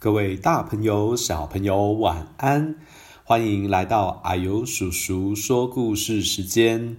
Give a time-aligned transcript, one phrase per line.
[0.00, 2.76] 各位大朋友、小朋友，晚安！
[3.22, 6.96] 欢迎来到阿尤叔叔说故事时间。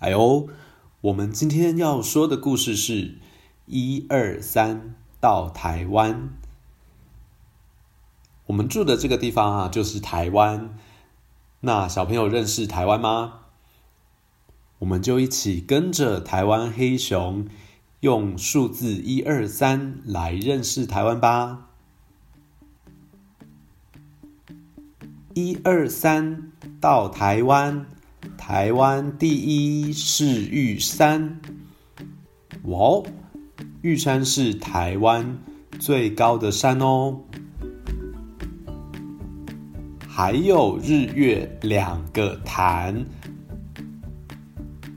[0.00, 0.48] 哎呦，
[1.02, 3.18] 我们今天要说的故事是
[3.66, 6.30] 一二三到台湾。
[8.46, 10.76] 我们住的这个地方啊，就是台湾。
[11.60, 13.42] 那小朋友认识台湾吗？
[14.80, 17.46] 我们就一起跟着台湾黑熊，
[18.00, 21.66] 用数字一二三来认识台湾吧。
[25.40, 27.86] 一二三，到台湾，
[28.36, 31.38] 台湾第一是玉山。
[32.64, 33.06] 哇哦，
[33.80, 35.38] 玉山是台湾
[35.78, 37.20] 最高的山哦。
[40.08, 43.06] 还有日月两个潭，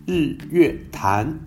[0.08, 1.40] 日月潭。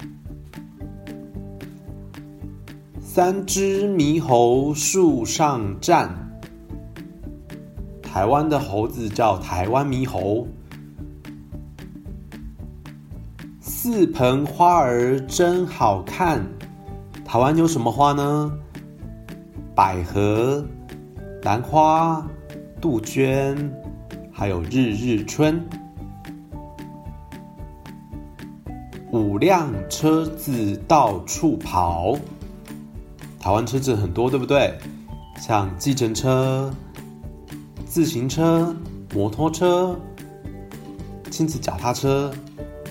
[3.01, 6.24] 三只猕猴树上站。
[8.15, 10.47] 台湾的猴子叫台湾猕猴。
[13.59, 16.41] 四盆花儿真好看。
[17.25, 18.57] 台湾有什么花呢？
[19.75, 20.65] 百合、
[21.43, 22.25] 兰花、
[22.81, 23.75] 杜鹃，
[24.31, 25.61] 还有日日春。
[29.11, 32.15] 五辆车子到处跑。
[33.41, 34.73] 台湾车子很多，对不对？
[35.37, 36.73] 像计程车。
[37.95, 38.75] 自行车、
[39.15, 39.97] 摩托车、
[41.31, 42.29] 亲子脚踏车、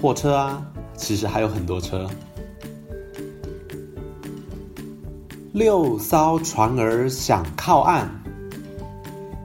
[0.01, 0.65] 货车啊，
[0.95, 2.09] 其实还有很多车。
[5.51, 8.09] 六艘船儿想靠岸。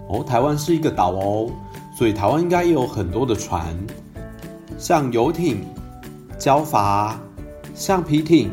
[0.08, 1.50] 哦，台湾是一个岛哦，
[1.96, 3.76] 所以台湾应该也有很多的船，
[4.78, 5.66] 像游艇、
[6.38, 7.12] 礁筏、
[7.74, 8.48] 橡皮艇、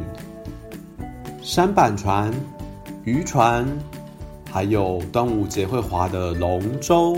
[1.43, 2.33] 舢板船、
[3.03, 3.63] 渔船。
[4.55, 7.17] 还有端午节会划的龙舟，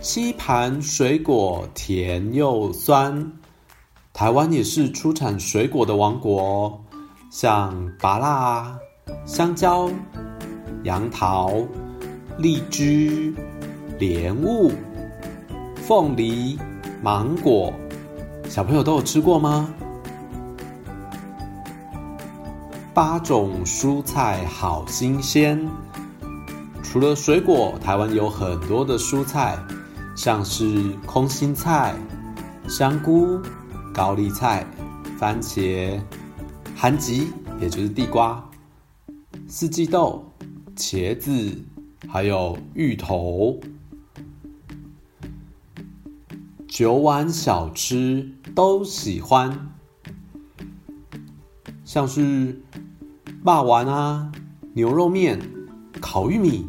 [0.00, 3.32] 七盘水果甜又酸。
[4.12, 6.76] 台湾也是出产水果的王国，
[7.30, 8.76] 像芭乐、
[9.24, 9.88] 香蕉、
[10.82, 11.52] 杨桃、
[12.36, 13.32] 荔枝、
[13.96, 14.72] 莲雾、
[15.76, 16.58] 凤梨、
[17.00, 17.72] 芒果，
[18.48, 19.72] 小朋友都有吃过吗？
[22.94, 25.66] 八种蔬菜好新鲜。
[26.82, 29.58] 除了水果，台湾有很多的蔬菜，
[30.14, 31.94] 像是空心菜、
[32.68, 33.40] 香菇、
[33.94, 34.66] 高丽菜、
[35.18, 35.98] 番茄、
[36.76, 38.44] 韩吉，也就是地瓜、
[39.48, 40.30] 四季豆、
[40.76, 41.58] 茄子，
[42.06, 43.58] 还有芋头。
[46.68, 49.70] 九碗小吃都喜欢，
[51.86, 52.60] 像是。
[53.44, 54.30] 肉圆啊，
[54.72, 55.36] 牛肉面、
[56.00, 56.64] 烤玉米、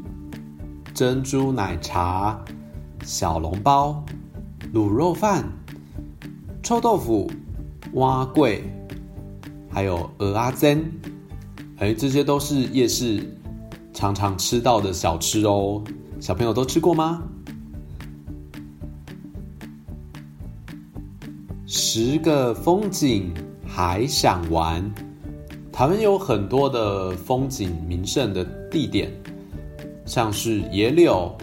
[0.91, 2.43] 珍珠奶茶、
[3.03, 4.03] 小笼包、
[4.73, 5.47] 卤肉饭、
[6.63, 7.29] 臭豆腐、
[7.91, 8.61] 碗粿，
[9.69, 10.83] 还有鹅阿珍，
[11.77, 13.37] 哎，这些都是夜市
[13.93, 15.83] 常常吃到的小吃哦。
[16.19, 17.21] 小朋友都吃过吗？
[21.67, 23.31] 十个风景
[23.63, 24.91] 还想玩。
[25.73, 29.11] 台湾有很多的风景名胜的地点，
[30.05, 31.35] 像是野柳、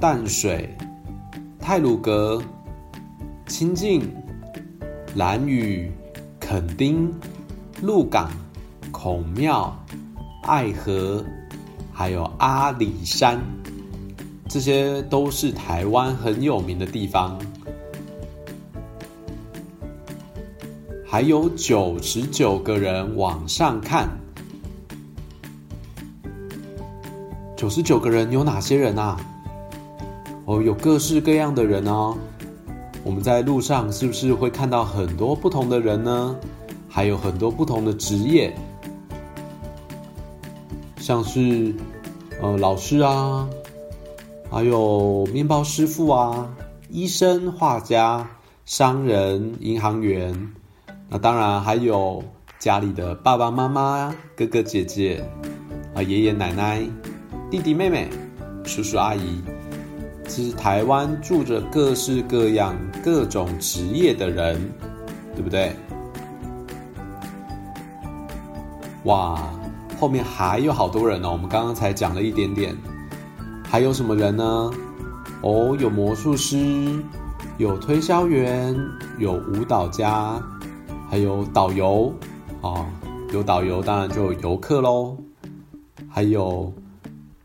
[0.00, 0.74] 淡水、
[1.58, 2.42] 太鲁阁、
[3.46, 4.10] 清境、
[5.16, 5.92] 兰屿、
[6.40, 7.12] 垦丁、
[7.82, 8.30] 鹿港、
[8.90, 9.76] 孔庙、
[10.44, 11.22] 爱河，
[11.92, 13.38] 还有阿里山，
[14.48, 17.38] 这些都是台湾很有名的地方。
[21.12, 24.08] 还有九十九个人往上看，
[27.54, 29.20] 九十九个人有哪些人啊？
[30.46, 32.16] 哦，有各式各样的人哦。
[33.04, 36.34] 我们在路上是不是会看到很多不同的人呢？
[36.88, 38.56] 还有很多不同的职业，
[40.96, 41.74] 像是
[42.40, 43.46] 呃老师啊，
[44.50, 46.48] 还有面包师傅啊，
[46.88, 48.30] 医生、画家、
[48.64, 50.54] 商人、银行员。
[51.12, 52.24] 那当然还有
[52.58, 55.22] 家里的爸爸妈妈、哥哥姐姐
[55.94, 56.82] 啊、爷爷奶奶、
[57.50, 58.08] 弟弟妹妹、
[58.64, 59.42] 叔叔阿姨。
[60.26, 62.74] 其实台湾住着各式各样、
[63.04, 64.58] 各种职业的人，
[65.34, 65.76] 对不对？
[69.04, 69.38] 哇，
[70.00, 71.32] 后面还有好多人呢、哦。
[71.32, 72.74] 我们刚刚才讲了一点点，
[73.68, 74.70] 还有什么人呢？
[75.42, 77.04] 哦，有魔术师，
[77.58, 78.74] 有推销员，
[79.18, 80.42] 有舞蹈家。
[81.12, 82.14] 还有导游，
[82.62, 82.90] 啊，
[83.34, 85.18] 有导游当然就有游客喽。
[86.08, 86.72] 还有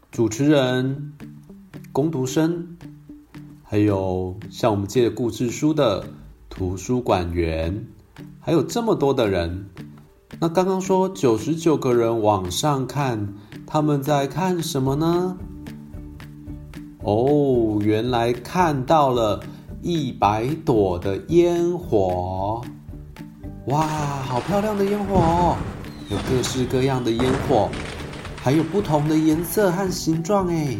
[0.09, 1.11] 主持人、
[1.91, 2.77] 工读生，
[3.63, 6.05] 还有向我们借故事书的
[6.49, 7.85] 图书馆员，
[8.39, 9.69] 还有这么多的人。
[10.39, 13.33] 那刚刚说九十九个人往上看，
[13.65, 15.37] 他们在看什么呢？
[17.03, 19.41] 哦，原来看到了
[19.81, 22.61] 一百朵的烟火。
[23.67, 23.85] 哇，
[24.25, 25.57] 好漂亮的烟火哦！
[26.07, 27.69] 有各式各样的烟火，
[28.41, 30.77] 还有不同的颜色和形状哎。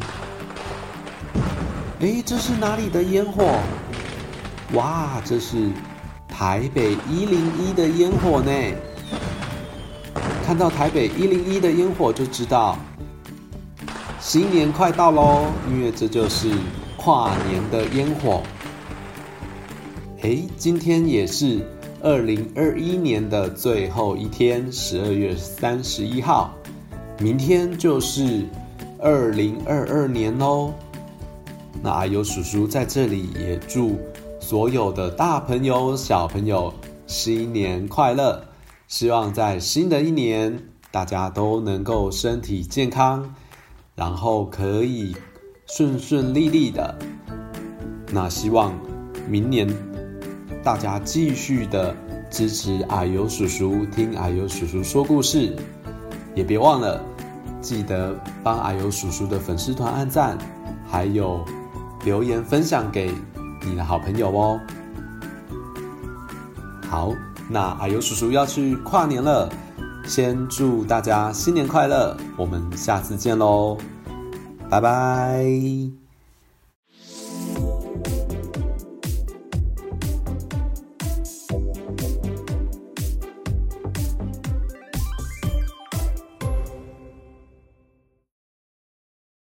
[2.00, 3.60] 哎，这是哪里的烟火？
[4.72, 5.70] 哇，这是
[6.30, 8.52] 台北一零一的烟火呢。
[10.46, 12.78] 看到台北一零一的烟火，就知道
[14.22, 16.50] 新年快到喽，因为这就是
[16.96, 18.42] 跨年的烟火。
[20.22, 21.68] 哎，今天也是。
[22.02, 26.54] 二零二一年的最后一天，十二月三十一号，
[27.20, 28.46] 明天就是
[29.00, 30.72] 二零二二年喽。
[31.82, 33.98] 那阿尤叔叔在这里也祝
[34.40, 36.72] 所有的大朋友、小朋友
[37.08, 38.44] 新年快乐！
[38.88, 40.58] 希望在新的一年，
[40.92, 43.34] 大家都能够身体健康，
[43.96, 45.16] 然后可以
[45.66, 46.96] 顺顺利利的。
[48.12, 48.72] 那希望
[49.28, 49.68] 明年。
[50.68, 51.96] 大家继续的
[52.30, 55.56] 支持阿尤叔叔，听阿尤叔叔说故事，
[56.36, 57.02] 也别忘了
[57.62, 60.38] 记得帮阿尤叔叔的粉丝团按赞，
[60.86, 61.46] 还有
[62.04, 63.10] 留言分享给
[63.66, 64.60] 你的好朋友哦。
[66.90, 67.14] 好，
[67.50, 69.50] 那阿尤叔叔要去跨年了，
[70.06, 73.78] 先祝大家新年快乐，我们下次见喽，
[74.70, 76.07] 拜拜。